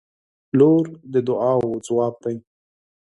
•لور 0.59 0.85
د 1.13 1.13
دعاوو 1.27 1.71
ځواب 1.87 2.13
دی. 2.23 2.37